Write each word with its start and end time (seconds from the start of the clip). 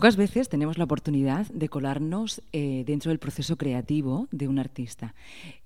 Pocas 0.00 0.16
veces 0.16 0.48
tenemos 0.48 0.78
la 0.78 0.84
oportunidad 0.84 1.46
de 1.48 1.68
colarnos 1.68 2.40
eh, 2.54 2.84
dentro 2.86 3.10
del 3.10 3.18
proceso 3.18 3.58
creativo 3.58 4.28
de 4.30 4.48
un 4.48 4.58
artista. 4.58 5.14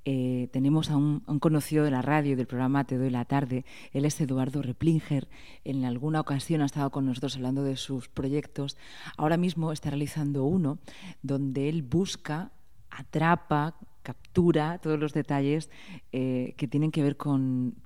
Eh, 0.05 0.49
tenemos 0.51 0.91
a 0.91 0.97
un, 0.97 1.21
conocido 1.39 1.85
de 1.85 1.93
la 1.93 2.03
radio 2.03 2.37
del 2.37 2.49
programa 2.49 2.83
Te 2.83 2.99
doy 2.99 3.11
la 3.11 3.27
tarde, 3.27 3.65
él 3.93 4.05
es 4.05 4.21
Eduardo 4.21 4.61
Replinger. 4.61 5.29
En 5.63 5.85
alguna 5.85 6.19
ocasión 6.19 6.63
ha 6.63 6.67
estado 6.67 6.91
con 6.91 7.07
nosotros 7.07 7.37
hablando 7.37 7.63
de 7.63 7.77
sus 7.77 8.09
proyectos. 8.09 8.77
Ahora 9.17 9.37
mismo 9.37 9.71
está 9.71 9.91
realizando 9.91 10.43
uno 10.43 10.79
donde 11.23 11.69
él 11.69 11.83
busca, 11.83 12.51
atrapa, 12.91 13.77
captura 14.03 14.79
todos 14.79 14.99
los 14.99 15.13
detalles 15.13 15.71
eh, 16.11 16.55
que 16.57 16.67
tienen 16.67 16.91
que 16.91 17.05
ver 17.05 17.17
con 17.17 17.77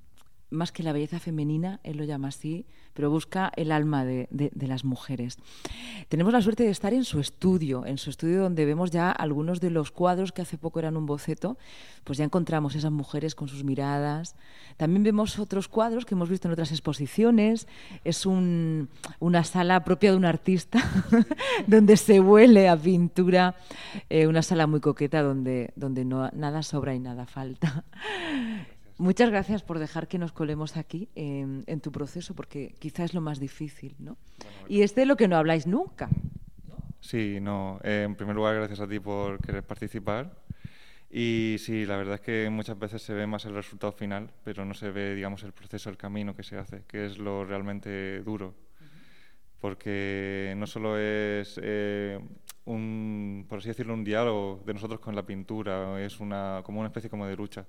más 0.51 0.73
que 0.73 0.83
la 0.83 0.93
belleza 0.93 1.19
femenina, 1.19 1.80
él 1.83 1.99
lo 1.99 2.05
llama 2.05 2.29
así, 2.29 2.67
pero 2.95 3.11
busca 3.11 3.53
el 3.57 3.71
alma 3.71 4.05
de, 4.05 4.29
las 4.59 4.85
mujeres. 4.85 5.37
Tenemos 6.09 6.33
la 6.33 6.43
suerte 6.43 6.65
de 6.65 6.71
estar 6.71 6.93
en 6.93 7.05
su 7.05 7.21
estudio, 7.21 7.87
en 7.87 7.98
su 7.98 8.11
estudio 8.11 8.43
donde 8.43 8.65
vemos 8.65 8.91
ya 8.91 9.11
algunos 9.11 9.61
de 9.61 9.70
los 9.70 9.91
cuadros 9.91 10.33
que 10.33 10.42
hace 10.42 10.59
poco 10.59 10.79
eran 10.80 10.97
un 10.97 11.06
boceto, 11.06 11.59
pues 12.03 12.19
ya 12.19 12.25
encontramos 12.25 12.75
esas 12.75 12.91
mujeres 12.91 13.34
con 13.34 13.48
sus 13.48 13.62
miradas. 13.62 14.34
También 14.77 15.05
vemos 15.05 15.39
otros 15.39 15.69
cuadros 15.69 16.06
que 16.06 16.15
hemos 16.15 16.29
visto 16.29 16.48
en 16.48 16.53
otras 16.53 16.73
exposiciones. 16.73 17.69
Es 18.05 18.27
una 18.27 19.45
sala 19.45 19.84
propia 19.84 20.11
de 20.11 20.17
un 20.17 20.25
artista, 20.25 20.83
donde 21.67 21.97
se 21.97 22.20
huele 22.20 22.69
a 22.69 22.77
pintura, 22.77 23.55
eh, 24.09 24.27
una 24.27 24.42
sala 24.42 24.67
muy 24.67 24.80
coqueta 24.80 25.23
donde, 25.23 25.73
donde 25.77 26.05
no, 26.05 26.30
nada 26.33 26.62
sobra 26.62 26.95
y 26.95 27.01
nada 27.01 27.27
falta. 27.27 27.84
Muchas 28.98 29.30
gracias 29.30 29.62
por 29.62 29.79
dejar 29.79 30.09
que 30.09 30.19
nos 30.19 30.33
colemos 30.33 30.77
aquí 30.77 31.09
en, 31.15 31.80
tu 31.80 31.93
proceso, 31.93 32.34
porque 32.34 32.75
quizás 32.80 33.06
es 33.06 33.15
lo 33.15 33.20
más 33.20 33.39
difícil, 33.39 33.95
¿no? 34.01 34.19
y 34.69 34.83
es 34.83 34.95
de 34.97 35.06
lo 35.06 35.16
que 35.16 35.29
no 35.29 35.37
habláis 35.37 35.69
nunca. 35.69 36.09
Sí, 37.01 37.39
no. 37.41 37.79
Eh, 37.84 38.03
en 38.05 38.16
primer 38.16 38.34
lugar, 38.34 38.56
gracias 38.56 38.80
a 38.80 38.89
ti 38.89 38.98
por 38.98 39.41
querer 39.41 39.62
participar. 39.62 40.33
Y 41.11 41.56
sí, 41.61 41.87
la 41.87 41.97
verdad 41.97 42.17
es 42.17 42.20
que 42.20 42.50
muchas 42.50 42.77
veces 42.77 43.00
se 43.00 43.14
ve 43.14 43.27
más 43.27 43.45
el 43.45 43.55
resultado 43.55 43.92
final, 43.92 44.31
pero 44.42 44.64
no 44.64 44.75
se 44.75 44.91
ve, 44.91 45.15
digamos, 45.15 45.44
el 45.44 45.53
proceso, 45.53 45.89
el 45.91 45.97
camino 45.97 46.34
que 46.34 46.42
se 46.42 46.59
hace, 46.59 46.83
que 46.89 47.06
es 47.06 47.19
lo 47.19 47.44
realmente 47.44 48.20
duro. 48.22 48.55
Porque 49.61 50.55
no 50.56 50.67
solo 50.67 50.98
es 50.98 51.59
eh, 51.62 52.19
un, 52.65 53.47
por 53.48 53.59
así 53.59 53.69
decirlo, 53.69 53.94
un 53.94 54.05
diálogo 54.05 54.61
de 54.67 54.75
nosotros 54.75 55.00
con 55.00 55.15
la 55.15 55.25
pintura, 55.25 56.05
es 56.05 56.20
una, 56.20 56.62
como 56.65 56.81
una 56.81 56.89
especie 56.89 57.09
como 57.09 57.27
de 57.27 57.37
lucha. 57.37 57.65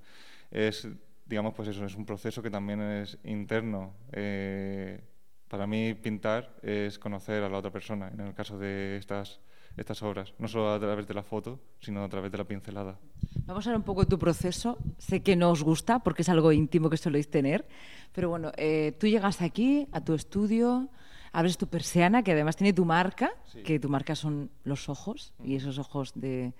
Es 0.51 0.87
digamos, 1.29 1.53
pues 1.53 1.69
eso 1.69 1.85
es 1.85 1.95
un 1.95 2.05
proceso 2.05 2.41
que 2.41 2.49
también 2.49 2.81
es 2.81 3.17
interno. 3.23 3.93
Eh, 4.11 4.99
para 5.47 5.67
mí 5.67 5.93
pintar 5.93 6.55
es 6.61 6.97
conocer 6.97 7.43
a 7.43 7.49
la 7.49 7.57
otra 7.59 7.71
persona, 7.71 8.09
en 8.09 8.19
el 8.19 8.33
caso 8.33 8.57
de 8.57 8.97
estas, 8.97 9.39
estas 9.77 10.01
obras, 10.01 10.33
no 10.39 10.47
solo 10.47 10.73
a 10.73 10.79
través 10.79 11.07
de 11.07 11.13
la 11.13 11.23
foto, 11.23 11.59
sino 11.79 12.03
a 12.03 12.09
través 12.09 12.31
de 12.31 12.37
la 12.37 12.43
pincelada. 12.43 12.97
Vamos 13.45 13.65
a 13.65 13.69
ver 13.69 13.77
un 13.77 13.83
poco 13.83 14.05
tu 14.05 14.17
proceso. 14.17 14.77
Sé 14.97 15.21
que 15.21 15.35
no 15.35 15.51
os 15.51 15.63
gusta 15.63 15.99
porque 15.99 16.23
es 16.23 16.29
algo 16.29 16.51
íntimo 16.51 16.89
que 16.89 16.97
soléis 16.97 17.29
tener, 17.29 17.67
pero 18.11 18.29
bueno, 18.29 18.51
eh, 18.57 18.95
tú 18.99 19.07
llegas 19.07 19.41
aquí 19.41 19.87
a 19.91 20.01
tu 20.01 20.13
estudio, 20.13 20.89
abres 21.31 21.57
tu 21.57 21.67
persiana, 21.67 22.23
que 22.23 22.31
además 22.31 22.55
tiene 22.55 22.73
tu 22.73 22.85
marca, 22.85 23.31
que 23.63 23.79
tu 23.79 23.89
marca 23.89 24.15
son 24.15 24.49
los 24.63 24.89
ojos, 24.89 25.33
y 25.43 25.55
esos 25.55 25.77
ojos 25.77 26.11
de, 26.15 26.53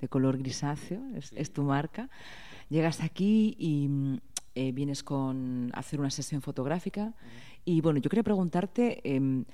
de 0.00 0.08
color 0.08 0.38
grisáceo, 0.38 1.02
es, 1.14 1.32
es 1.34 1.52
tu 1.52 1.62
marca. 1.62 2.08
Llegas 2.68 3.02
aquí 3.02 3.56
y 3.58 3.88
mm, 3.88 4.18
eh, 4.54 4.72
vienes 4.72 5.02
con 5.02 5.70
hacer 5.74 6.00
una 6.00 6.10
sesión 6.10 6.42
fotográfica. 6.42 7.14
Y 7.64 7.80
bueno, 7.80 7.98
yo 7.98 8.08
quería 8.08 8.22
preguntarte 8.22 9.00
em, 9.04 9.44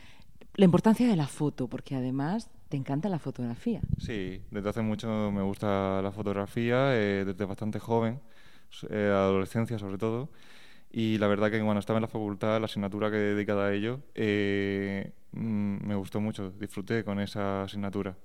la 0.54 0.64
importancia 0.64 1.08
de 1.08 1.16
la 1.16 1.26
foto, 1.26 1.68
porque 1.68 1.94
además 1.94 2.50
te 2.68 2.76
encanta 2.76 3.08
la 3.08 3.18
fotografía. 3.18 3.80
Sí, 3.98 4.42
desde 4.50 4.68
hace 4.68 4.82
mucho 4.82 5.30
me 5.32 5.42
gusta 5.42 6.02
la 6.02 6.12
fotografía, 6.12 6.94
eh, 6.94 7.24
desde 7.24 7.44
bastante 7.44 7.78
joven, 7.78 8.20
eh, 8.90 9.10
adolescencia 9.12 9.78
sobre 9.78 9.98
todo. 9.98 10.30
Y 10.92 11.18
la 11.18 11.28
verdad 11.28 11.50
que 11.50 11.60
cuando 11.60 11.78
estaba 11.78 11.98
en 11.98 12.02
la 12.02 12.08
facultad, 12.08 12.58
la 12.58 12.66
asignatura 12.66 13.10
que 13.10 13.16
he 13.16 13.34
dedicado 13.34 13.62
a 13.62 13.72
ello, 13.72 14.00
mm, 15.32 15.86
me 15.86 15.94
gustó 15.94 16.20
mucho, 16.20 16.50
disfruté 16.50 17.04
con 17.04 17.20
esa 17.20 17.62
asignatura. 17.62 18.16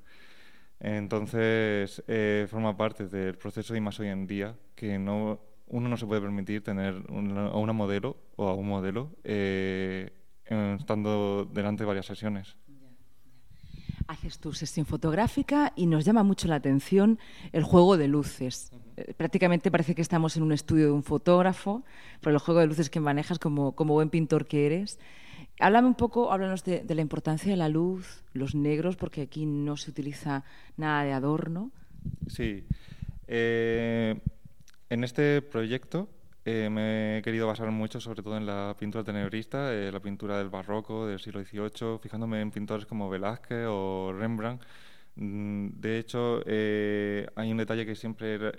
Entonces, 0.79 2.03
eh, 2.07 2.47
forma 2.49 2.77
parte 2.77 3.07
del 3.07 3.37
proceso 3.37 3.75
y 3.75 3.81
más 3.81 3.99
hoy 3.99 4.09
en 4.09 4.27
día, 4.27 4.55
que 4.75 4.99
no, 4.99 5.39
uno 5.67 5.89
no 5.89 5.97
se 5.97 6.05
puede 6.05 6.21
permitir 6.21 6.63
tener 6.63 7.03
a 7.07 7.57
una 7.57 7.73
modelo 7.73 8.17
o 8.35 8.49
a 8.49 8.53
un 8.53 8.67
modelo 8.67 9.11
eh, 9.23 10.11
estando 10.45 11.45
delante 11.45 11.83
de 11.83 11.87
varias 11.87 12.05
sesiones. 12.05 12.55
Haces 14.07 14.39
tu 14.39 14.53
sesión 14.53 14.85
fotográfica 14.85 15.73
y 15.75 15.87
nos 15.87 16.05
llama 16.05 16.23
mucho 16.23 16.47
la 16.47 16.55
atención 16.55 17.19
el 17.51 17.63
juego 17.63 17.97
de 17.97 18.07
luces. 18.07 18.71
Eh, 18.97 19.13
prácticamente 19.17 19.71
parece 19.71 19.95
que 19.95 20.01
estamos 20.01 20.37
en 20.37 20.43
un 20.43 20.51
estudio 20.51 20.85
de 20.85 20.91
un 20.91 21.03
fotógrafo, 21.03 21.83
pero 22.21 22.35
el 22.35 22.39
juego 22.39 22.59
de 22.59 22.67
luces 22.67 22.89
que 22.89 22.99
manejas 22.99 23.39
como, 23.39 23.73
como 23.73 23.93
buen 23.95 24.09
pintor 24.09 24.45
que 24.45 24.67
eres. 24.67 24.99
Háblame 25.59 25.87
un 25.87 25.95
poco, 25.95 26.31
háblanos 26.31 26.63
de, 26.63 26.85
la 26.87 27.01
importancia 27.01 27.49
de 27.49 27.57
la 27.57 27.69
luz, 27.69 28.23
los 28.33 28.55
negros, 28.55 28.95
porque 28.95 29.21
aquí 29.21 29.45
no 29.45 29.77
se 29.77 29.89
utiliza 29.89 30.43
nada 30.77 31.03
de 31.03 31.13
adorno. 31.13 31.71
Sí. 32.27 32.63
Eh, 33.27 34.19
en 34.89 35.03
este 35.03 35.41
proyecto 35.41 36.09
eh, 36.45 36.69
me 36.69 37.17
he 37.17 37.21
querido 37.21 37.47
basar 37.47 37.71
mucho, 37.71 37.99
sobre 37.99 38.23
todo 38.23 38.37
en 38.37 38.45
la 38.45 38.75
pintura 38.79 39.03
tenebrista, 39.03 39.73
eh, 39.73 39.91
la 39.91 39.99
pintura 39.99 40.37
del 40.37 40.49
barroco, 40.49 41.07
del 41.07 41.19
siglo 41.19 41.43
XVIII, 41.43 41.99
fijándome 41.99 42.41
en 42.41 42.51
pintores 42.51 42.85
como 42.85 43.09
Velázquez 43.09 43.65
o 43.67 44.13
Rembrandt. 44.13 44.63
Mm, 45.15 45.69
de 45.79 45.99
hecho, 45.99 46.41
hay 46.45 47.51
un 47.51 47.57
detalle 47.57 47.85
que 47.85 47.95
siempre 47.95 48.51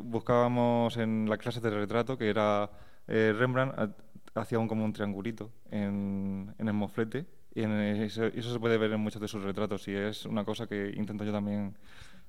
buscábamos 0.00 0.96
en 0.96 1.28
las 1.28 1.38
clases 1.38 1.62
de 1.62 1.70
retrato, 1.70 2.16
que 2.18 2.28
era 2.28 2.70
Rembrandt 3.06 3.94
hacía 4.34 4.58
un, 4.58 4.68
como 4.68 4.84
un 4.84 4.92
triangulito 4.92 5.50
en, 5.70 6.54
en 6.58 6.68
el 6.68 6.74
moflete 6.74 7.26
y 7.54 7.62
en 7.62 7.72
eso, 7.72 8.26
eso, 8.26 8.52
se 8.52 8.60
puede 8.60 8.78
ver 8.78 8.92
en 8.92 9.00
muchos 9.00 9.20
de 9.20 9.28
sus 9.28 9.42
retratos 9.42 9.88
y 9.88 9.94
es 9.94 10.24
una 10.24 10.44
cosa 10.44 10.66
que 10.66 10.92
intento 10.96 11.24
yo 11.24 11.32
también 11.32 11.76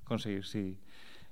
conseguir, 0.04 0.44
sí. 0.44 0.78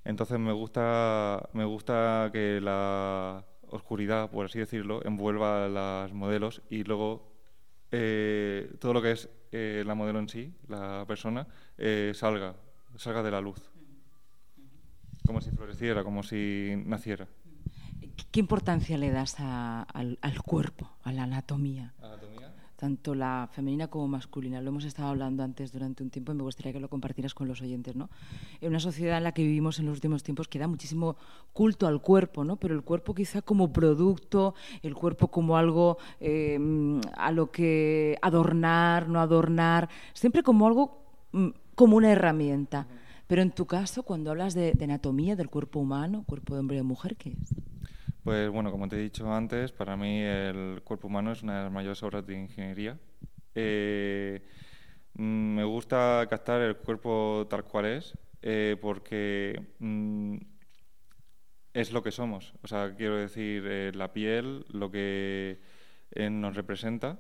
Entonces 0.05 0.39
me 0.39 0.53
gusta, 0.53 1.49
me 1.53 1.65
gusta 1.65 2.31
que 2.33 2.61
la 2.61 3.45
oscuridad, 3.69 4.31
por 4.31 4.47
así 4.47 4.59
decirlo, 4.59 5.05
envuelva 5.05 5.67
a 5.67 5.69
las 5.69 6.13
modelos 6.13 6.63
y 6.71 6.85
luego 6.85 7.31
eh, 7.93 8.73
todo 8.81 8.95
lo 8.95 9.03
que 9.03 9.13
es 9.13 9.29
eh, 9.53 9.83
la 9.87 9.95
modelo 9.95 10.19
en 10.19 10.29
sí, 10.29 10.55
la 10.69 11.05
persona, 11.07 11.47
eh, 11.77 12.13
salga, 12.15 12.55
salga 12.97 13.23
de 13.23 13.31
la 13.31 13.41
luz. 13.41 13.71
Como 15.27 15.41
si 15.41 15.51
floreciera, 15.51 16.03
como 16.03 16.23
si 16.23 16.75
naciera. 16.87 17.29
¿Qué 18.31 18.41
importancia 18.41 18.97
le 18.97 19.11
das 19.11 19.37
al, 19.39 20.19
cuerpo, 20.45 20.91
a 21.03 21.13
la 21.13 21.25
anatomía? 21.25 21.95
Tanto 22.81 23.15
la 23.15 23.47
femenina 23.53 23.89
como 23.89 24.09
masculina. 24.09 24.63
Lo 24.63 24.71
hemos 24.71 24.85
estado 24.85 25.11
hablando 25.11 25.43
antes 25.43 25.71
durante 25.71 26.03
un 26.03 26.09
tiempo 26.09 26.33
y 26.33 26.35
me 26.35 26.43
gustaría 26.43 26.73
que 26.73 26.81
lo 26.81 26.89
compartieras 26.89 27.35
con 27.35 27.47
los 27.47 27.61
oyentes. 27.61 27.95
¿no? 27.95 28.09
En 28.63 28.71
una 28.71 28.81
sociedad 28.81 29.19
en 29.19 29.25
la 29.25 29.33
que 29.33 29.43
vivimos 29.43 29.79
en 29.79 29.85
los 29.85 29.97
últimos 29.97 30.23
tiempos 30.23 30.49
que 30.49 30.59
da 30.59 30.67
muchísimo 30.67 31.19
culto 31.53 31.87
al 31.87 32.01
cuerpo, 32.01 32.43
¿no? 32.43 32.57
pero 32.57 32.75
el 32.75 32.81
cuerpo 32.81 33.15
quizá 33.15 33.43
como 33.43 33.71
producto, 33.71 34.55
el 34.83 34.95
cuerpo 34.95 35.29
como 35.29 35.59
algo 35.59 35.99
em, 36.21 37.03
a 37.19 37.33
lo 37.33 37.51
que 37.51 38.17
adornar, 38.23 39.11
no 39.11 39.21
adornar, 39.21 39.91
siempre 40.15 40.43
como 40.43 40.67
algo, 40.67 41.03
mm, 41.33 41.49
como 41.75 41.99
una 41.99 42.11
herramienta. 42.11 42.87
Pero 43.27 43.43
en 43.43 43.51
tu 43.51 43.67
caso, 43.67 44.05
cuando 44.05 44.31
hablas 44.31 44.55
de, 44.55 44.73
de 44.73 44.85
anatomía 44.85 45.37
del 45.37 45.51
cuerpo 45.51 45.81
humano, 45.81 46.25
cuerpo 46.27 46.55
de 46.55 46.61
hombre 46.61 46.81
o 46.81 46.85
mujer, 46.85 47.17
¿qué 47.17 47.37
es? 47.43 47.55
Pues 48.25 48.51
bueno, 48.51 48.71
como 48.71 48.87
te 48.87 48.97
he 48.97 48.99
dicho 48.99 49.33
antes, 49.33 49.73
para 49.73 49.97
mí 49.97 50.21
el 50.21 50.83
cuerpo 50.85 51.09
humano 51.09 51.33
es 51.33 51.43
una 51.43 51.59
de 51.59 51.65
las 51.65 51.73
mayores 51.73 52.03
obras 52.03 52.27
de 52.27 52.35
ingeniería. 52.35 52.99
Eh, 53.55 54.43
mm, 55.15 55.55
me 55.57 55.65
gusta 55.65 56.27
captar 56.29 56.61
el 56.61 56.77
cuerpo 56.77 57.47
tal 57.49 57.65
cual 57.65 57.87
es, 57.87 58.19
eh, 58.43 58.77
porque 58.81 59.75
mm, 59.79 60.37
es 61.73 61.93
lo 61.93 62.03
que 62.03 62.11
somos. 62.11 62.55
O 62.63 62.67
sea, 62.69 62.95
quiero 62.95 63.17
decir, 63.17 63.65
eh, 63.67 63.93
la 63.95 64.13
piel, 64.13 64.67
lo 64.69 64.91
que 64.91 65.61
nos 66.31 66.57
representa, 66.57 67.19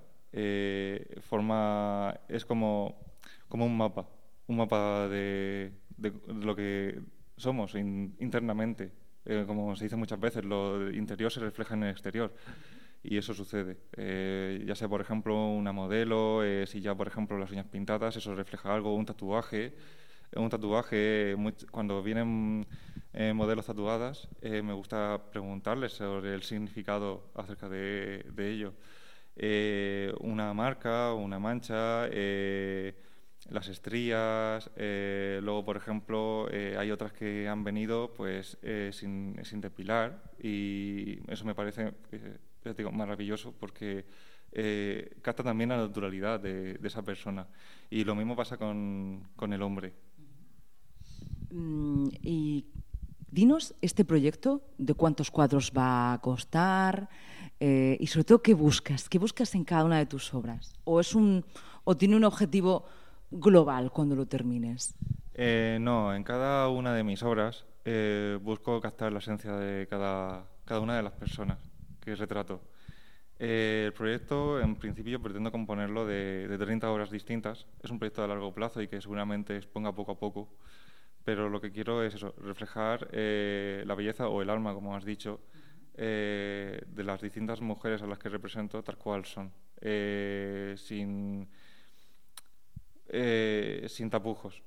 forma, 1.22 2.20
es 2.28 2.44
como, 2.44 3.16
como 3.48 3.64
un 3.66 3.76
mapa, 3.76 4.08
un 4.48 4.56
mapa 4.56 5.08
de, 5.08 5.72
lo 6.26 6.54
que 6.56 7.00
somos 7.36 7.74
internamente. 7.74 8.99
Eh, 9.24 9.44
como 9.46 9.76
se 9.76 9.84
dice 9.84 9.96
muchas 9.96 10.18
veces, 10.20 10.44
lo 10.44 10.90
interior 10.90 11.30
se 11.30 11.40
refleja 11.40 11.74
en 11.74 11.84
el 11.84 11.90
exterior. 11.90 12.32
Y 13.02 13.16
eso 13.16 13.32
sucede. 13.34 13.78
Eh, 13.96 14.62
ya 14.66 14.74
sea, 14.74 14.88
por 14.88 15.00
ejemplo, 15.00 15.34
una 15.50 15.72
modelo, 15.72 16.44
eh, 16.44 16.66
si 16.66 16.80
ya, 16.80 16.94
por 16.94 17.08
ejemplo, 17.08 17.38
las 17.38 17.50
uñas 17.50 17.66
pintadas, 17.66 18.16
eso 18.16 18.34
refleja 18.34 18.74
algo, 18.74 18.94
un 18.94 19.06
tatuaje. 19.06 19.74
Un 20.36 20.48
tatuaje, 20.48 21.34
cuando 21.72 22.02
vienen 22.04 22.66
modelos 23.34 23.66
tatuadas, 23.66 24.28
me 24.42 24.72
gusta 24.72 25.20
preguntarles 25.32 25.94
sobre 25.94 26.34
el 26.34 26.42
significado 26.44 27.32
acerca 27.34 27.68
de, 27.68 28.24
de 28.32 28.50
ello. 28.52 28.74
una 30.20 30.54
marca, 30.54 31.14
una 31.14 31.40
mancha, 31.40 32.06
las 33.48 33.68
estrías, 33.68 34.70
eh, 34.76 35.40
luego, 35.42 35.64
por 35.64 35.76
ejemplo, 35.76 36.46
eh, 36.50 36.76
hay 36.78 36.90
otras 36.90 37.12
que 37.12 37.48
han 37.48 37.64
venido 37.64 38.12
pues 38.14 38.58
sin, 38.92 39.40
sin, 39.42 39.60
depilar 39.60 40.22
y 40.42 41.18
eso 41.30 41.44
me 41.44 41.54
parece 41.54 41.94
digo, 42.76 42.92
maravilloso 42.92 43.54
porque 43.58 44.04
capta 45.22 45.42
también 45.42 45.70
la 45.70 45.78
naturalidad 45.78 46.40
de, 46.40 46.78
esa 46.82 47.02
persona. 47.02 47.46
Y 47.88 48.04
lo 48.04 48.14
mismo 48.14 48.36
pasa 48.36 48.56
con, 48.56 49.28
con 49.36 49.52
el 49.52 49.62
hombre. 49.62 49.94
Mm, 51.50 52.08
y 52.22 52.66
dinos 53.30 53.74
este 53.80 54.04
proyecto, 54.04 54.62
de 54.76 54.94
cuántos 54.94 55.30
cuadros 55.30 55.72
va 55.76 56.12
a 56.12 56.20
costar 56.20 57.08
y 57.58 58.06
sobre 58.06 58.24
todo 58.24 58.42
qué 58.42 58.54
buscas, 58.54 59.08
qué 59.08 59.18
buscas 59.18 59.54
en 59.54 59.64
cada 59.64 59.84
una 59.84 59.98
de 59.98 60.06
tus 60.06 60.32
obras. 60.32 60.72
¿O, 60.84 60.98
es 60.98 61.14
un, 61.14 61.44
o 61.84 61.96
tiene 61.96 62.16
un 62.16 62.24
objetivo 62.24 62.86
global 63.30 63.90
cuando 63.90 64.16
lo 64.16 64.26
termines? 64.26 64.94
Eh, 65.34 65.78
no, 65.80 66.14
en 66.14 66.24
cada 66.24 66.68
una 66.68 66.92
de 66.92 67.04
mis 67.04 67.22
obras 67.22 67.64
eh, 67.84 68.38
busco 68.42 68.80
captar 68.80 69.12
la 69.12 69.20
esencia 69.20 69.52
de 69.52 69.86
cada, 69.86 70.44
cada 70.64 70.80
una 70.80 70.96
de 70.96 71.02
las 71.02 71.12
personas 71.12 71.58
que 72.00 72.14
retrato. 72.14 72.60
Eh, 73.38 73.84
el 73.86 73.92
proyecto, 73.94 74.60
en 74.60 74.76
principio, 74.76 75.22
pretendo 75.22 75.50
componerlo 75.50 76.04
de, 76.04 76.46
de, 76.46 76.58
30 76.58 76.90
obras 76.90 77.10
distintas. 77.10 77.66
Es 77.82 77.90
un 77.90 77.98
proyecto 77.98 78.22
a 78.22 78.26
largo 78.26 78.52
plazo 78.52 78.82
y 78.82 78.88
que 78.88 79.00
seguramente 79.00 79.56
exponga 79.56 79.94
poco 79.94 80.12
a 80.12 80.18
poco, 80.18 80.48
pero 81.24 81.48
lo 81.48 81.60
que 81.60 81.72
quiero 81.72 82.02
es 82.02 82.14
eso, 82.14 82.34
reflejar 82.38 83.08
la 83.12 83.94
belleza 83.94 84.28
o 84.28 84.42
el 84.42 84.50
alma, 84.50 84.74
como 84.74 84.94
has 84.94 85.04
dicho, 85.04 85.40
de 85.94 86.84
las 86.96 87.22
distintas 87.22 87.62
mujeres 87.62 88.02
a 88.02 88.06
las 88.06 88.18
que 88.18 88.28
represento 88.28 88.82
tal 88.82 88.98
cual 88.98 89.24
son, 89.24 89.52
sin 90.76 91.48
eh, 93.12 93.86
sin 93.88 94.08
tapujos. 94.08 94.62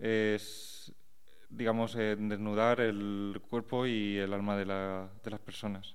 Es, 0.00 0.92
digamos, 1.48 1.94
eh, 1.94 2.16
desnudar 2.18 2.80
el 2.80 3.40
cuerpo 3.48 3.86
y 3.86 4.18
el 4.18 4.32
alma 4.32 4.56
de, 4.56 4.66
las 4.66 5.40
personas. 5.44 5.94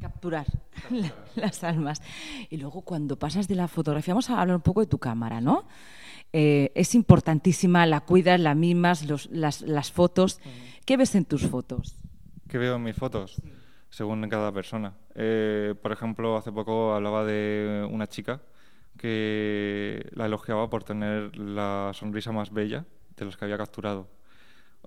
Capturar, 0.00 0.46
las 1.36 1.62
almas. 1.62 2.02
Y 2.50 2.56
luego 2.56 2.82
cuando 2.82 3.16
pasas 3.16 3.46
de 3.46 3.54
la 3.54 3.68
fotografía, 3.68 4.14
vamos 4.14 4.28
a 4.30 4.40
hablar 4.40 4.56
un 4.56 4.62
poco 4.62 4.80
de 4.80 4.88
tu 4.88 4.98
cámara, 4.98 5.40
¿no? 5.40 5.68
Eh, 6.32 6.72
es 6.74 6.96
importantísima, 6.96 7.86
la 7.86 8.00
cuidas, 8.00 8.40
la 8.40 8.56
mimas, 8.56 9.06
las, 9.30 9.92
fotos. 9.92 10.40
¿Qué 10.84 10.96
ves 10.96 11.14
en 11.14 11.26
tus 11.26 11.46
fotos? 11.46 11.96
¿Qué 12.48 12.58
veo 12.58 12.74
en 12.76 12.82
mis 12.82 12.96
fotos? 12.96 13.40
Según 13.88 14.28
cada 14.28 14.50
persona. 14.50 14.94
por 15.14 15.92
ejemplo, 15.92 16.36
hace 16.36 16.50
poco 16.50 16.94
hablaba 16.94 17.24
de 17.24 17.86
una 17.88 18.08
chica 18.08 18.40
que 18.98 20.08
la 20.12 20.26
elogiaba 20.26 20.68
por 20.70 20.84
tener 20.84 21.36
la 21.36 21.92
sonrisa 21.94 22.32
más 22.32 22.52
bella 22.52 22.84
de 23.16 23.24
los 23.24 23.36
que 23.36 23.44
había 23.44 23.58
capturado. 23.58 24.08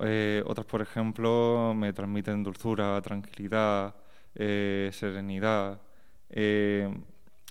Eh, 0.01 0.43
otras, 0.45 0.65
por 0.65 0.81
ejemplo, 0.81 1.73
me 1.75 1.93
transmiten 1.93 2.43
dulzura, 2.43 3.01
tranquilidad, 3.01 3.95
eh, 4.35 4.89
serenidad. 4.93 5.81
Eh, 6.29 6.89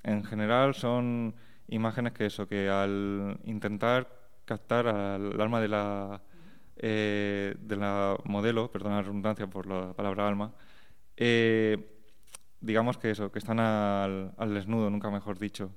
en 0.03 0.25
general 0.25 0.75
son 0.75 1.35
imágenes 1.69 2.13
que 2.13 2.27
eso, 2.27 2.47
que 2.47 2.69
al 2.69 3.39
intentar 3.45 4.09
captar 4.45 4.87
al 4.89 5.41
alma 5.41 5.61
de 5.61 5.69
la, 5.69 6.23
de 6.77 7.77
la 7.79 8.17
modelo, 8.25 8.71
perdona 8.71 8.97
la 8.97 9.03
redundancia 9.03 9.47
por 9.47 9.67
la 9.67 9.95
palabra 9.95 10.29
alma, 10.29 10.53
digamos 12.61 12.99
que 12.99 13.11
eso, 13.11 13.33
que 13.33 13.39
están 13.39 13.61
al 13.61 14.55
desnudo, 14.55 14.91
nunca 14.91 15.11
mejor 15.11 15.39
dicho. 15.39 15.71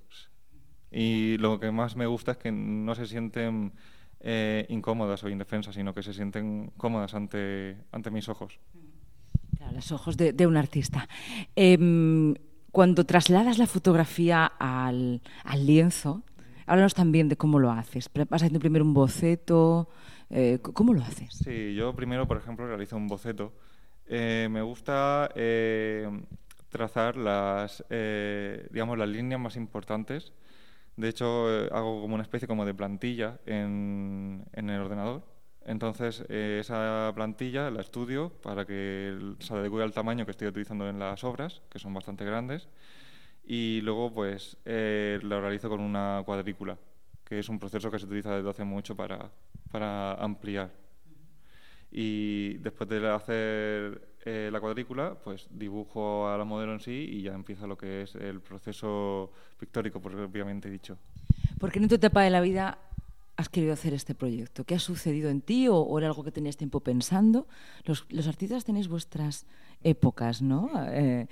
Y 0.99 1.37
lo 1.37 1.59
que 1.59 1.69
más 1.69 1.95
me 1.95 2.07
gusta 2.07 2.31
es 2.31 2.37
que 2.37 2.51
no 2.51 2.95
se 2.95 3.05
sienten 3.05 3.71
eh, 4.19 4.65
incómodas 4.69 5.23
o 5.23 5.29
indefensas, 5.29 5.75
sino 5.75 5.93
que 5.93 6.01
se 6.01 6.11
sienten 6.11 6.71
cómodas 6.75 7.13
ante, 7.13 7.77
ante 7.91 8.09
mis 8.09 8.27
ojos. 8.29 8.59
Claro, 9.55 9.73
los 9.73 9.91
ojos 9.91 10.17
de, 10.17 10.33
de 10.33 10.47
un 10.47 10.57
artista. 10.57 11.07
Em, 11.55 12.33
cuando 12.71 13.05
trasladas 13.05 13.59
la 13.59 13.67
fotografía 13.67 14.47
al, 14.47 15.21
al, 15.43 15.67
lienzo, 15.67 16.23
háblanos 16.65 16.95
también 16.95 17.29
de 17.29 17.37
cómo 17.37 17.59
lo 17.59 17.69
haces. 17.69 18.09
¿Vas 18.15 18.41
haciendo 18.41 18.59
primero 18.59 18.83
un 18.83 18.95
boceto? 18.95 19.89
Eh, 20.31 20.57
¿Cómo 20.63 20.95
lo 20.95 21.03
haces? 21.03 21.31
Sí, 21.31 21.75
yo 21.75 21.95
primero, 21.95 22.27
por 22.27 22.37
ejemplo, 22.37 22.65
realizo 22.65 22.97
un 22.97 23.07
boceto. 23.07 23.53
Eh, 24.07 24.47
me 24.49 24.63
gusta 24.63 25.29
trazar 26.69 27.17
las, 27.17 27.85
digamos, 28.71 28.97
las 28.97 29.09
líneas 29.09 29.39
más 29.39 29.57
importantes 29.57 30.33
de 30.97 31.09
hecho, 31.09 31.65
eh, 31.65 31.69
hago 31.71 32.01
como 32.01 32.15
una 32.15 32.23
especie 32.23 32.47
como 32.47 32.65
de 32.65 32.73
plantilla 32.73 33.39
en, 33.45 34.43
en 34.53 34.69
el 34.69 34.81
ordenador. 34.81 35.23
Entonces, 35.63 36.23
eh, 36.29 36.57
esa 36.61 37.11
plantilla 37.13 37.69
la 37.69 37.81
estudio 37.81 38.29
para 38.41 38.65
que 38.65 39.35
se 39.39 39.53
adecue 39.53 39.83
al 39.83 39.93
tamaño 39.93 40.25
que 40.25 40.31
estoy 40.31 40.47
utilizando 40.47 40.89
en 40.89 40.97
las 40.97 41.23
obras, 41.23 41.61
que 41.69 41.77
son 41.77 41.93
bastante 41.93 42.25
grandes. 42.25 42.67
Y 43.45 43.81
luego, 43.81 44.13
pues, 44.13 44.57
eh, 44.65 45.19
lo 45.21 45.39
realizo 45.39 45.69
con 45.69 45.81
una 45.81 46.23
cuadrícula, 46.25 46.77
que 47.23 47.39
es 47.39 47.49
un 47.49 47.59
proceso 47.59 47.91
que 47.91 47.99
se 47.99 48.05
utiliza 48.05 48.35
desde 48.35 48.49
hace 48.49 48.63
mucho 48.63 48.95
para, 48.95 49.29
para 49.71 50.13
ampliar. 50.13 50.71
Y 51.91 52.57
después 52.57 52.89
de 52.89 53.07
hacer 53.07 54.07
eh, 54.29 54.49
la 54.51 54.59
cuadrícula, 54.59 55.15
pues 55.23 55.47
dibujo 55.49 56.27
a 56.27 56.37
la 56.37 56.43
modelo 56.43 56.73
en 56.73 56.81
sí 56.81 56.91
y 56.91 57.21
ya 57.21 57.33
empieza 57.33 57.65
lo 57.65 57.77
que 57.77 58.01
es 58.01 58.13
el 58.15 58.41
proceso 58.41 59.31
pictórico, 59.57 60.01
propiamente 60.01 60.69
dicho. 60.69 60.97
¿Por 61.57 61.71
qué 61.71 61.79
en 61.79 61.87
tu 61.87 61.95
etapa 61.95 62.23
de 62.23 62.29
la 62.29 62.41
vida 62.41 62.77
has 63.37 63.47
querido 63.47 63.71
hacer 63.71 63.93
este 63.93 64.15
proyecto? 64.15 64.65
¿Qué 64.65 64.75
ha 64.75 64.79
sucedido 64.79 65.29
en 65.29 65.39
ti 65.39 65.69
o, 65.69 65.97
era 65.97 66.07
algo 66.07 66.25
que 66.25 66.33
tenías 66.33 66.57
tiempo 66.57 66.81
pensando? 66.81 67.47
Los, 67.85 68.27
artistas 68.27 68.65
tenéis 68.65 68.89
vuestras 68.89 69.45
épocas, 69.81 70.41
¿no? 70.41 70.71
Eh, 70.89 71.27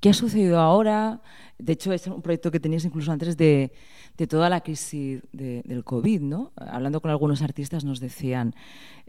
¿Qué 0.00 0.08
ha 0.08 0.14
sucedido 0.14 0.58
ahora? 0.58 1.20
De 1.58 1.74
hecho, 1.74 1.92
es 1.92 2.06
un 2.06 2.22
proyecto 2.22 2.50
que 2.50 2.58
tenías 2.58 2.84
incluso 2.86 3.12
antes 3.12 3.36
de, 3.36 3.70
toda 4.28 4.48
la 4.48 4.62
crisis 4.62 5.22
del 5.32 5.84
COVID, 5.84 6.20
¿no? 6.22 6.52
Hablando 6.56 7.00
con 7.00 7.10
algunos 7.10 7.42
artistas 7.42 7.84
nos 7.84 8.00
decían, 8.00 8.54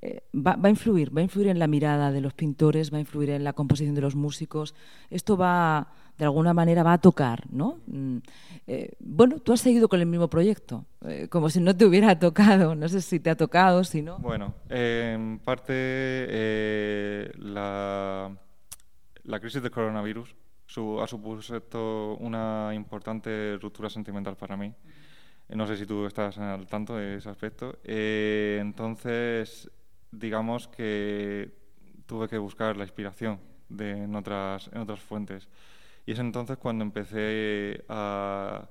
eh, 0.01 0.23
va, 0.33 0.57
a 0.61 0.69
influir, 0.69 1.15
va 1.15 1.21
a 1.21 1.23
influir 1.23 1.47
en 1.47 1.59
la 1.59 1.67
mirada 1.67 2.11
de 2.11 2.21
los 2.21 2.33
pintores, 2.33 2.93
va 2.93 2.97
a 2.97 3.01
influir 3.01 3.29
en 3.29 3.43
la 3.43 3.53
composición 3.53 3.95
de 3.95 4.01
los 4.01 4.15
músicos. 4.15 4.75
Esto 5.09 5.37
va, 5.37 5.87
de 6.17 6.25
alguna 6.25 6.53
manera, 6.53 6.83
va 6.83 6.93
a 6.93 6.97
tocar, 6.97 7.43
¿no? 7.51 7.79
Mm, 7.87 8.17
eh, 8.67 8.93
bueno, 8.99 9.39
tú 9.39 9.53
has 9.53 9.61
seguido 9.61 9.87
con 9.87 9.99
el 10.01 10.07
mismo 10.07 10.29
proyecto, 10.29 10.85
eh, 11.05 11.27
como 11.29 11.49
si 11.49 11.61
no 11.61 11.75
te 11.75 11.85
hubiera 11.85 12.19
tocado. 12.19 12.75
No 12.75 12.89
sé 12.89 13.01
si 13.01 13.19
te 13.19 13.29
ha 13.29 13.35
tocado, 13.35 13.83
si 13.85 14.01
no. 14.01 14.17
Bueno, 14.19 14.55
en 14.69 15.39
parte 15.39 17.31
la, 17.37 18.31
la 19.23 19.39
crisis 19.39 19.61
del 19.61 19.71
coronavirus 19.71 20.35
ha 21.01 21.07
supuesto 21.07 22.17
una 22.19 22.71
importante 22.73 23.57
ruptura 23.61 23.89
sentimental 23.89 24.35
para 24.35 24.55
mí. 24.55 24.73
No 25.49 25.67
sé 25.67 25.75
si 25.75 25.85
tú 25.85 26.05
estás 26.05 26.37
al 26.37 26.65
tanto 26.67 26.95
de 26.95 27.17
ese 27.17 27.29
aspecto. 27.29 27.77
Eh, 27.83 28.57
entonces, 28.61 29.69
digamos 30.11 30.69
que 30.69 31.51
tuve 32.05 32.29
que 32.29 32.37
buscar 32.37 32.77
la 32.77 32.83
inspiración 32.83 33.39
de, 33.67 33.91
en, 34.03 34.15
otras, 34.15 34.69
en 34.73 34.79
otras 34.79 35.01
fuentes. 35.01 35.49
Y 36.05 36.13
es 36.13 36.19
entonces 36.19 36.57
cuando 36.57 36.83
empecé 36.83 37.83
a 37.89 38.69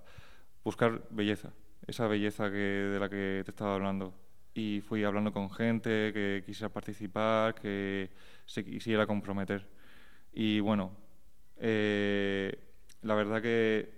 buscar 0.65 1.03
belleza, 1.11 1.53
esa 1.87 2.07
belleza 2.07 2.51
que, 2.51 2.57
de 2.57 2.99
la 2.99 3.09
que 3.11 3.43
te 3.45 3.51
estaba 3.51 3.75
hablando. 3.75 4.15
Y 4.55 4.81
fui 4.81 5.05
hablando 5.05 5.33
con 5.33 5.51
gente 5.51 6.13
que 6.13 6.43
quisiera 6.45 6.71
participar, 6.71 7.55
que 7.55 8.11
se 8.47 8.65
quisiera 8.65 9.07
comprometer. 9.07 9.69
Y 10.33 10.61
bueno, 10.61 10.97
eh, 11.61 12.59
la 13.03 13.15
verdad 13.15 13.41
que 13.43 13.91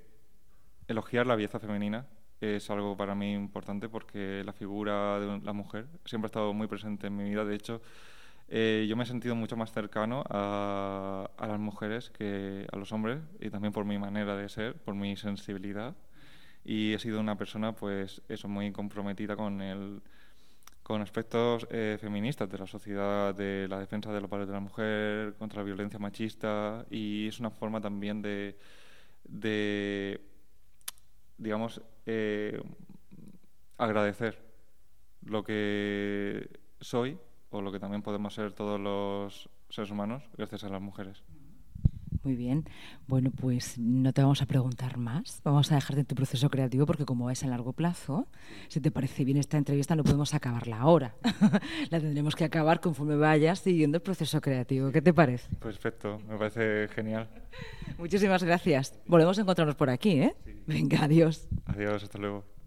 elogiar 0.89 1.27
la 1.27 1.37
belleza 1.37 1.59
femenina 1.59 2.07
es 2.41 2.69
algo 2.71 2.97
para 2.97 3.15
mí 3.15 3.33
importante 3.33 3.89
porque 3.89 4.43
la 4.45 4.53
figura 4.53 5.21
de 5.21 5.41
la 5.41 5.53
mujer 5.53 5.87
siempre 6.05 6.27
ha 6.27 6.31
estado 6.31 6.53
muy 6.53 6.67
presente 6.67 7.07
en 7.07 7.17
mi 7.17 7.25
vida. 7.25 7.45
De 7.45 7.55
hecho, 7.55 7.81
eh, 8.49 8.87
yo 8.89 8.97
me 8.97 9.05
he 9.05 9.07
sentido 9.07 9.35
mucho 9.37 9.57
más 9.57 9.73
cercano 9.73 10.25
a, 10.29 11.29
las 11.39 11.59
mujeres 11.59 12.11
que 12.11 12.67
a 12.73 12.77
los 12.77 12.93
hombres 12.93 13.21
y 13.41 13.49
también 13.51 13.73
por 13.73 13.85
mi 13.85 13.99
manera 13.99 14.37
de 14.37 14.49
ser, 14.49 14.75
por 14.75 14.95
mi 14.95 15.17
sensibilidad. 15.17 15.95
Y 16.65 16.93
he 16.93 16.99
sido 16.99 17.21
una 17.21 17.37
persona, 17.37 17.73
pues, 17.75 18.23
eso, 18.29 18.49
muy 18.49 18.73
comprometida 18.73 19.37
con 19.37 19.61
el 19.63 20.03
con 20.83 21.01
aspectos 21.01 21.67
eh, 21.71 21.97
feministas 22.01 22.51
de 22.51 22.59
la 22.59 22.67
sociedad, 22.67 23.35
de 23.35 23.67
la 23.69 23.79
defensa 23.79 24.13
de 24.13 24.21
los 24.21 24.29
valores 24.29 24.49
de 24.49 24.55
la 24.55 24.61
mujer, 24.61 25.35
contra 25.35 25.61
la 25.61 25.65
violencia 25.65 25.99
machista 25.99 26.85
y 26.91 27.29
es 27.29 27.39
una 27.41 27.51
forma 27.51 27.81
también 27.81 28.23
de, 28.23 28.57
digamos, 31.39 31.81
eh, 32.07 32.61
agradecer 33.79 34.39
lo 35.25 35.45
que 35.45 36.49
soy 36.81 37.19
o 37.51 37.61
lo 37.61 37.71
que 37.71 37.79
también 37.79 38.03
podemos 38.03 38.35
ser 38.35 38.53
todos 38.53 38.81
los 38.81 39.49
seres 39.69 39.91
humanos 39.91 40.25
gracias 40.37 40.65
a 40.65 40.69
las 40.69 40.81
mujeres. 40.81 41.23
Muy 42.25 42.37
bien. 42.37 42.65
Bueno, 43.09 43.31
pues 43.31 43.79
no 43.79 44.13
te 44.13 44.23
vamos 44.23 44.43
a 44.43 44.47
preguntar 44.47 44.97
más. 44.97 45.41
Vamos 45.45 45.73
a 45.73 45.75
dejarte 45.75 46.01
en 46.01 46.07
tu 46.07 46.15
proceso 46.15 46.49
creativo 46.51 46.87
porque 46.87 47.05
como 47.05 47.31
es 47.31 47.43
a 47.43 47.49
largo 47.49 47.73
plazo, 47.73 48.29
si 48.69 48.81
te 48.81 48.91
parece 48.91 49.25
bien 49.25 49.39
esta 49.39 49.59
entrevista 49.59 49.97
no 49.97 50.05
podemos 50.05 50.33
acabarla 50.35 50.79
ahora. 50.79 51.17
la 51.91 52.01
tendremos 52.01 52.37
que 52.37 52.45
acabar 52.45 52.81
conforme 52.81 53.17
vayas 53.17 53.59
siguiendo 53.59 53.97
el 53.97 54.03
proceso 54.03 54.41
creativo. 54.41 54.93
¿Qué 54.93 55.03
te 55.03 55.13
parece? 55.13 55.55
Perfecto, 55.57 56.21
me 56.29 56.39
parece 56.39 56.89
genial. 56.95 57.29
Muchísimas 57.99 58.43
gracias. 58.45 58.95
Volvemos 59.07 59.39
a 59.39 59.43
encontrarnos 59.43 59.77
por 59.77 59.91
aquí, 59.91 60.21
¿eh? 60.21 60.35
Venga, 60.67 61.05
adiós. 61.05 61.49
Adiós, 61.67 62.05
hasta 62.05 62.19
luego. 62.19 62.52